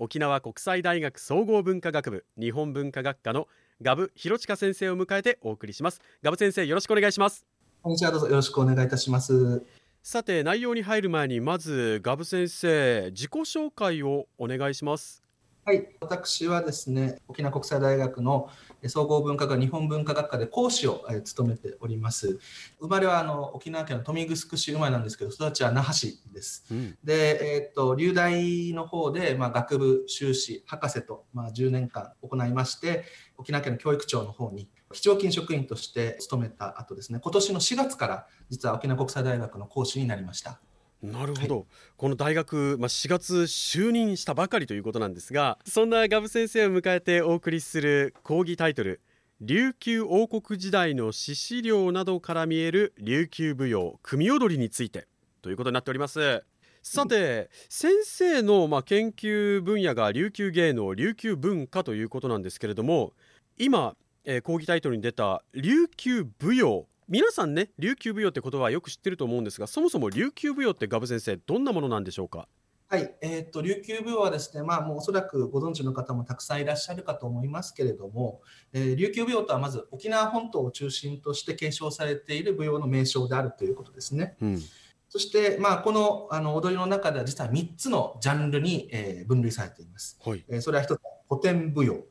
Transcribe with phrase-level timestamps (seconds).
[0.00, 3.48] 沖縄国際大学総合文化学部日本文化学科の
[3.82, 6.00] ガブ広近先生を迎えてお送りします。
[6.22, 7.44] ガブ先生よろしくお願いします。
[7.82, 8.26] こんにちはどうぞ。
[8.28, 9.62] よろしくお願いいたします。
[10.02, 15.22] さて内容に入る前にまずガブ先生自己紹介をお願いします
[15.70, 18.50] はい、私はですね、沖縄国際大学の
[18.88, 22.40] 総合文化科日本文化学科で講師を務めております。
[22.80, 26.64] 生まれはあの沖縄県の豊見城市生まれなんですけど、育ちは那覇市です。
[26.72, 33.04] うん、で、えっ、と留大の方でまあ学部修士博士とまあ10年間行いまして、
[33.38, 40.60] 沖縄県の教育庁の方に非常勤職員として勤めた後ですね、今年の4月から実は沖縄国際大学の講師になりました。
[41.02, 41.64] なるほど、はい、
[41.96, 49.00] この大学、まあ、4月就任したばかりということなんですがそんなガブ先生を迎えてお送りする講義タイトル
[49.40, 55.08] 琉球王国時代の史資料などから見える琉球舞踊組踊りについて
[55.40, 56.44] ということになっております。
[56.82, 63.14] さて先生のまあ研究分野が琉球芸能琉球文化ということなんですけれども
[63.56, 72.46] 今、えー、講義タイトルに出た琉球舞踊皆さんね琉球舞踊ってことはよく知ってると思うんですがそもそも琉球舞踊ってガブ先生どんなものなんでしょうか？
[72.86, 84.36] はい、えーと、琉球舞踊はですね、まあ、もうおそらくご存知の方もたくさんいらっしゃるかと思いますけれども、えー、琉球舞踊とはまず沖縄本島を中心として継承されている舞踊の名称であるということですね。
[84.40, 84.62] うん、
[85.08, 90.16] そして、まあ、このあの踊りの中では実は3つのジャンルに、えー、分類されています。
[90.24, 92.04] はい、えー、それは1つ古典舞踊、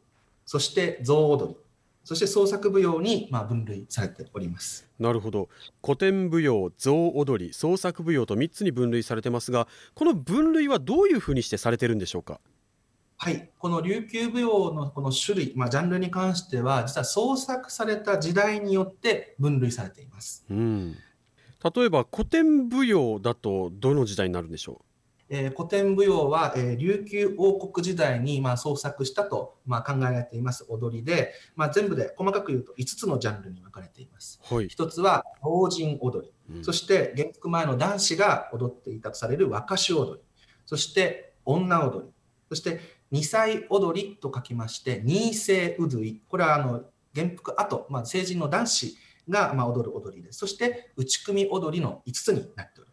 [0.46, 1.58] そして象踊り、
[2.10, 4.90] そして創作舞踊にまあ分類されております。
[4.98, 5.48] なるほど。
[5.86, 12.40] 古典舞踊象踊り創作舞踊と3つに分類されてますがこの分類はどういうふうにしてされてるんでしょうか？
[13.18, 24.89] はい、この琉球舞踊のこの種類、まあ、ジャンルに関しては実は創作された時代によって分類されています、うん、例えば古典舞踊だとどの時代になるんでしょう？
[25.30, 30.66] えー、古典舞踊は、えー、琉球王国時代に、まあ、創作したと、まあ、考えられています。
[30.70, 34.40] 踊りで、まあ、全部で細かく言うと5つのジャンルに分かれています。
[34.44, 40.20] はい、1つは老人踊り、うん、そして元服前の男子が踊っていたとされる若衆踊り、
[40.66, 42.12] そして女踊り、
[42.50, 42.80] そして
[43.12, 48.98] 二歳踊りと書きまして、二世うどい、これはあの元服後、まあ、成人の男子
[49.30, 50.40] がまあ踊る踊りです。
[50.40, 52.89] そして内組踊りの5つになっております。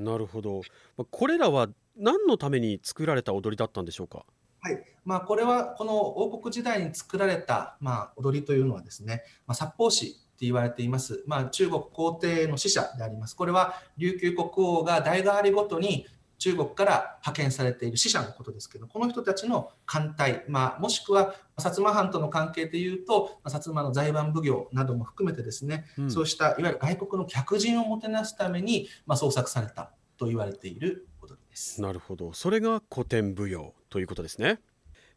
[0.00, 0.62] なるほど。
[1.10, 4.24] これらは何のために作られた踊りだったんでしょうか？
[4.62, 13.36] はいまあ、これはこの王国時代に作られた、まあ、踊りというのはですね、まあ、殺法師って言われています、まあ、中国皇帝の使者であります。
[13.36, 16.06] これは琉球国王が代替わりごとに
[16.40, 31.06] 中国から派遣されている使者のことですけど、この人たちの艦隊、まあ、もしくは薩摩藩との関係でいうと、薩摩の財閥奉行なども含めてですね、うん、そうしたいわゆる外国の客人をもてなすために、まあ、創作されたと言われている
[31.50, 31.82] です。
[31.82, 32.32] なるほど。
[32.32, 34.60] それが古典舞踊ということですね。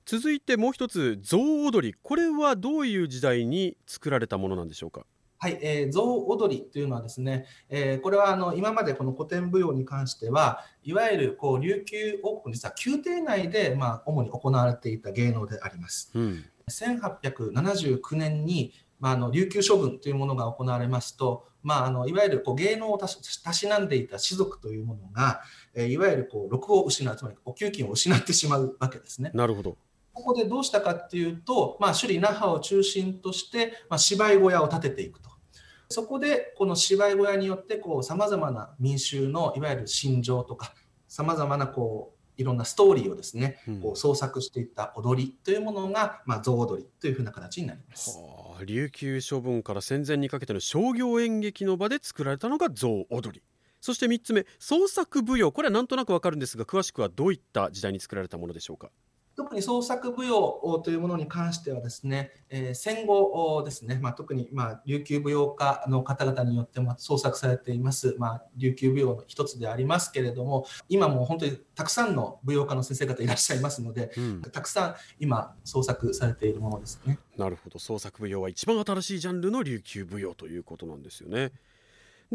[0.05, 1.95] 続いてもう一つ象踊り。
[2.01, 5.05] これはどういう時代に作られたものなんでしょうか？
[5.43, 16.11] はい、えー、象踊りというのはですね、えー、これはあの今までこの古典舞踊に関してはいわゆるこう琉球王国実は宮廷内でまあ主に行われていた芸能であります。
[16.15, 25.41] うん、1879年にまあ、あの琉球処分というものが行われますと、まあ、あのいわゆるこう芸能をたしなんでいた士族というものが、
[25.73, 29.31] えー、いわゆるこう禄を失うつまりお給金を失ってしまうわけですね。
[29.33, 29.75] なるほど
[30.13, 35.32] ここでどうしたかっていうと、まあ、首里那覇を中心として、まあ、芝居小屋を建てていくと。
[35.93, 40.73] そこでこの芝居小屋によってさまざまな民衆のいわゆる心情とか
[41.07, 48.17] さまざまなこういろんなストーリーをですね、こう創作していった踊りというものが、まあ、象踊りというふうな形になります。
[48.17, 53.43] はあ、琉球処分から戦前にかけての商業演劇の場で作られたのが象踊り。
[53.81, 58.89] そして3つ目創作舞踊これはなんとなくわかるんですが詳しくはどういった時代に作られたものでしょうか？
[59.35, 77.17] 特に創作舞踊というものに関してはですね、えー、戦後ですね、まあ、特にまあ琉球舞踊家の方々によっても創作されています、まあ、琉球舞踊の一つでありますけれども今も本当にたくさんの舞踊家の先生方いらっしゃいますので、うん、たくさん今創作されているものですね。
[77.37, 81.51] なるほど創作舞踊は一番新しいジャンルの琉球舞踊ということなんですよね。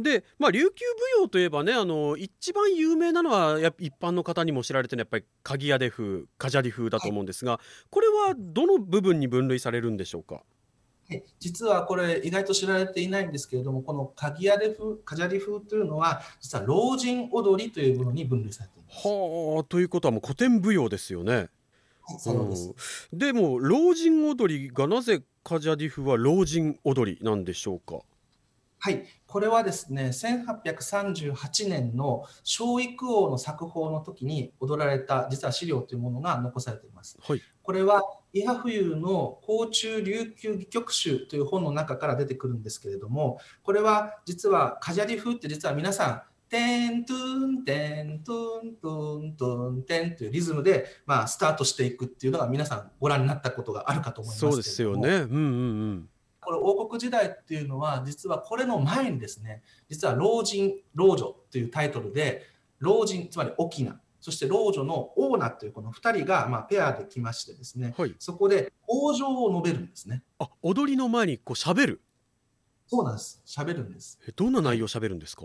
[0.02, 0.84] で、まあ、琉球
[1.16, 10.42] 舞踊といえばねあの一番有名なのはや一般の方にも知られてるやっぱり鍵屋出風カジャリ風だと思うんですが、はい、これはどの部分に分類されるんでしょうか？
[11.40, 19.08] 実はこれ意外と知られていないんですけれどもこの鍵屋出風カジャリ風というのは実は老人踊りというものに分類されています。
[19.08, 21.48] はあということはもう古典舞踊ですよね。
[22.18, 28.00] そうです、うん、でも老人踊りがなぜカジャリ風は老人踊りなんでしょうか？
[28.80, 37.18] はい、これはですね、1838年の小育王の作法の時に踊られた実は資料というものが残されています。
[37.20, 38.02] はい、これは
[38.32, 55.08] 伊波冬の甲虫琉球戯曲集という本の中から出てくるんですけれども、これは実はカジャリ風って実は皆さんテントゥンテントゥントゥントゥンテンというリズムで、まあ、スタートしていくっていうのが皆さんご覧になったことがあるかと思いますそうですよね。
[55.08, 55.36] うんうんう
[55.94, 56.08] ん
[56.48, 62.46] これ王国時代っていうのは実はこれの前にですね実は老人老女というタイトルで
[62.78, 70.22] 老人つまり沖縄そして老女のオーナというこの2人がまあペアで来ましてですね、はい、そこで往生を述べるんですね。
[70.38, 72.00] あ踊りの前にこう喋る？
[72.86, 73.42] そうなんです。
[73.46, 74.18] 喋るんです。
[74.26, 75.42] えどんな内容喋るんですか？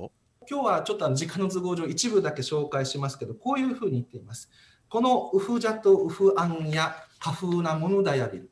[0.49, 4.49] 今日はちょっと時間の都合上一部だけ紹介しますけどこういうふうに言っています。
[4.87, 8.49] このウフジャとウフアンや花風なものだやびる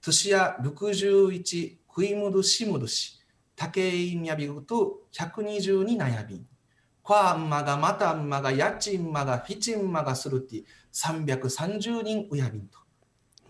[0.00, 3.18] トゥシア61クイムルシムルシ、
[3.56, 6.46] タケイミャビグと120に悩み、
[7.02, 12.78] クワンマがマタンマがヤチンマがフィチンマがスルティ、330人うやびんと。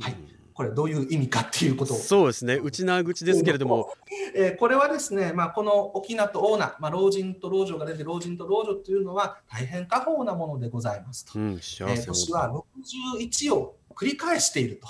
[0.01, 0.17] はい。
[0.55, 1.99] これどういう意味かっていうことを。
[1.99, 2.57] そうですね。
[2.57, 3.93] 内縄口ですけれども。
[4.35, 11.39] えー、これはですね、まあ、この沖縄とオーナ、まあ、老人と老女が出て、老人と老女というのは大変過方なものでございますと。
[11.39, 12.51] うん、えー、年は
[12.83, 14.89] 61を繰り返していると。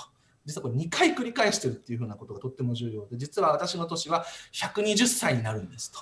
[0.49, 5.99] 実はこれ2回繰り返してるっていうふうなことがとっても重要で実は私の年は120歳になるんですと。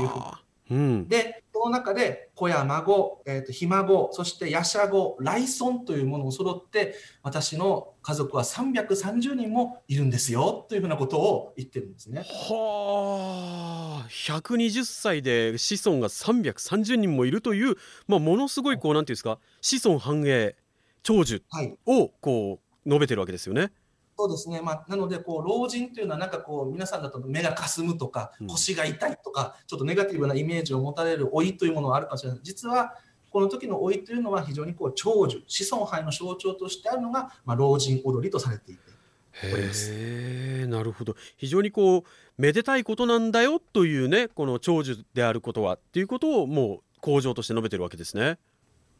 [0.00, 0.24] いうふうに。
[0.70, 6.94] うん、でその中で子や孫、えー、とひ孫そしてやしゃ子来孫というものを揃って
[7.24, 12.20] 私の家族は330人もいるんですよというふうなことを言ってるんですね。
[12.20, 14.08] はあ。
[14.08, 17.76] 120歳で子孫が330人もいるという、
[18.06, 20.56] まあ、ものすごいこうなんていうんですか子孫繁栄
[21.02, 21.42] 長寿
[21.86, 23.72] をこう述べてるわけですよね。
[24.18, 32.94] そうですね、まあ、なのでこう老人というのはなんかこう皆さんだと目がかすむとか腰が痛いとか、ちょっとネガティブなイメージを持たれる老いというものがあるかもしれない実は
[33.30, 38.90] この時の老いというのは非常にこう長寿子孫繁栄の象徴としてあるのが、まあ、老人踊りとされていて。
[39.32, 42.02] へえなるほど非常にこう
[42.36, 48.38] めでたいことなんだよというねこの長寿であることはっていうことをもう向上として述べてるわけですね。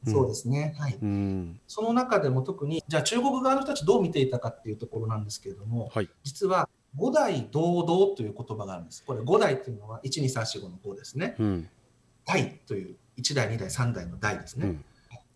[0.07, 9.05] そうですね、はい、うん、その中でも特にじゃあ中国側の人たちどう見ていたかっていうところなんですけれども、はい、実は五代堂々という言葉があるんです。
[9.07, 11.37] これ五代っていうのは1、2、3、4、5の5ですね。
[11.39, 11.69] うん、
[12.25, 14.67] 代という1代、2代、3代の代ですね。
[14.67, 14.85] うん、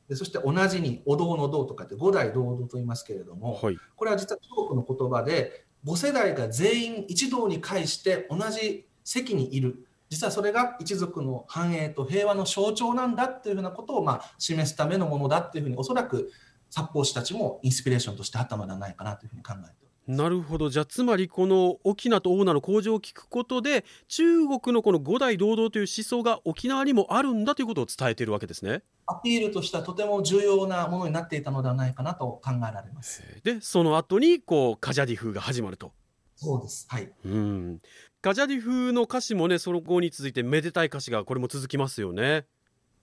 [0.09, 16.31] でそして同じにお堂の堂とかって五代堂々と言いますけれども、はい、これは実は中国の言葉で5世代が全員一堂に会して同じ席にいる実はそれが一族の繁栄と平和の象徴なんだというふうなことをまあ示すためのものだというふうにおそらく
[16.71, 28.83] 札幌市たちもインスピレーションとしてあったのではないかなというふうに考えてなるほどじゃあつまりこの沖縄と大名の工場を聞くことで中国のこの五代堂々という思想が沖縄にもあるんだということを伝えているわけですね。
[29.07, 33.23] アピールとしてはとても重要なものになっていたのではないかなと考えられます。
[33.43, 35.93] でその後にこうカジャディ風が始まると。
[36.37, 36.87] そうです。
[36.89, 37.13] はい。
[37.25, 37.81] うん。
[38.23, 42.47] ガジャディ風の歌詞もねその後に続いてめでたい歌詞がこれも続きますよね。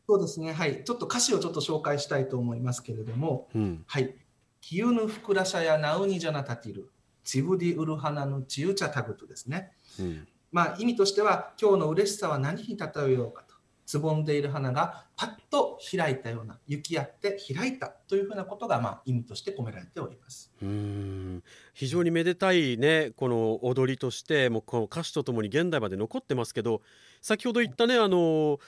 [0.08, 4.16] そうですねはいちょっと歌詞をちょっと紹介したいと思いますけれども、うん、はい
[4.60, 6.90] 「キユヌフクラシャやナウニジャナタティル
[7.24, 9.72] チブディウルハナヌチユチャタグト」ですね。
[10.00, 13.51] うん、まあ意味としては今日の嬉しさは何に例えようかと。
[13.92, 20.50] つぼんでいる花がパッと開いたような雪あって開いたというふうなことがまあ意味として込められております。
[20.62, 21.44] うん。
[21.74, 26.82] 非常にめでたいねこの踊りとしてもうこの歌詞とともに現代まで残ってますけど
[27.22, 28.60] 先ほど言ったねあの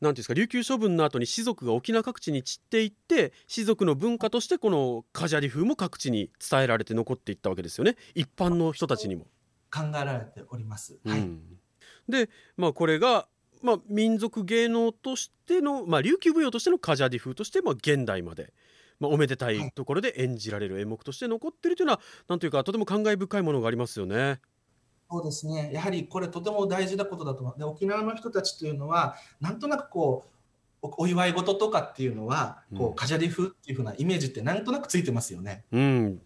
[0.00, 7.94] なんですか琉球処分の後に士族が沖縄各地に散っていって士族の文化としてこのカジャリ風も各地に伝えられて残っていったわけですよね。
[8.16, 9.26] 一般の人たちにも。
[9.70, 10.98] 考えられております。
[11.06, 11.24] はい、
[12.08, 13.28] で、まあ、これが
[13.62, 18.52] まあ、民族芸能としての、まあ、琉球舞踊としてのカジャディ風として、まあ、現代まで
[19.02, 24.40] まあ、おめでたいところで演じられる演目として残っているというのは、はい、なんというかとても感慨深いものがありますよね。
[25.10, 25.70] そうですね。
[25.74, 27.58] やはりこれとても大事なことだと思う。
[27.58, 30.24] で沖縄の人たちというのはなんとなくこ
[30.82, 35.64] うお祝い事とかっていうのはこう、カジャリ風っていうふうなイメージってなんとなくついてますよね。
[35.72, 36.20] うん、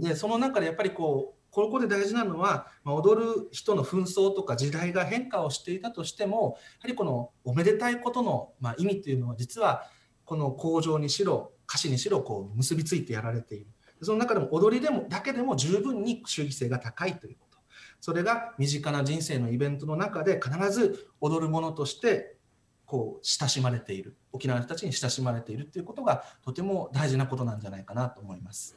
[0.00, 9.84] でその中でやっぱりこうここで大事なのは、ま、踊る人の紛争とか時代が変化をしていたとしてもやはりこのおめでたいことの、ま、意味というのは実は
[10.26, 13.68] この工場にしろ歌詞にしろこう結びついてやられている。
[14.02, 17.58] その中でも踊りでもだけでも十分に主義性が高いということ。
[18.02, 22.36] それが身近な人生のイベントの中で必ず踊るものとして
[22.84, 24.18] こう親しまれている。
[24.30, 28.76] 沖縄の人たちに親しまれているということがとても大事なことなんじゃないかなと思います。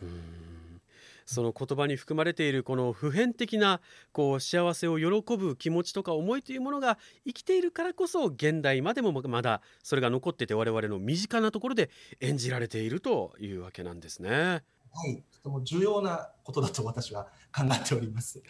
[1.29, 3.81] その言葉に含まれているこの普遍的な
[4.11, 14.63] こう幸せを喜ぶ気持ちとか思いというものが生きているからこそ現代までもまだそれが残ってて我々の身近なところで演じられているというわけなんですね。
[14.91, 18.41] はい、とても重要なことだと私は考えております。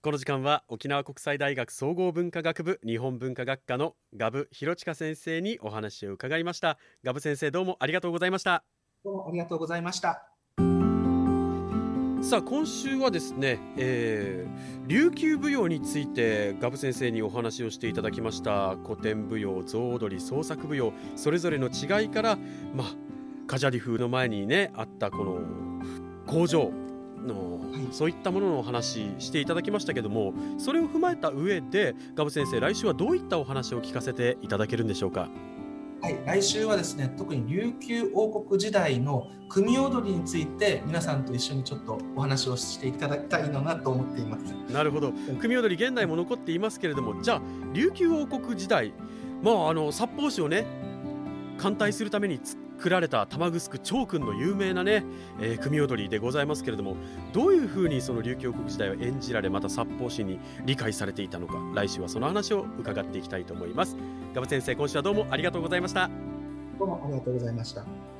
[0.00, 8.62] この時間は沖縄国際大学総合文化学部日本文化学科のガブ弘親先生にお話を伺いましたガブ先生どうもありがとうございました
[9.04, 10.35] どうもありがとうございました
[12.26, 22.36] さあ今週はですね、えー、琉球舞踊についてガブ先生にお話をしていただきました古典舞踊象踊り創作舞踊それぞれの違いから
[22.74, 22.86] まあ
[23.46, 25.38] カジャリ風の前にねあったこの
[26.26, 26.72] 工場
[27.16, 27.60] の、
[27.92, 35.28] そういったもののお話していただきましたけどもそれを踏まえた上でガブ先生来週はどういったお話を聞かせていただけるんでしょうか？
[36.02, 44.52] はい、来週はですね特に琉球王国時代の組踊りについて皆さんと一緒にちょっとお話をしていただきたいのなと思っています。
[44.72, 45.12] なるほど。
[45.40, 48.92] 組踊り現代も残っていますけれどもじゃあ琉球王国時代
[49.42, 50.66] まああの札幌市をね
[51.58, 52.40] 艦隊するために
[52.76, 55.02] 作られた玉城長君の有名なね、
[55.40, 56.96] えー、組踊りでございますけれども
[57.32, 63.96] どういうふうにその琉球王国時代を演じられまた札幌市に理解されていたのか来週はその話を伺っていきたいと思います。
[64.34, 66.10] ガブ先生今週はどうもありがとうございました。
[66.78, 68.15] どうもありがとうございました。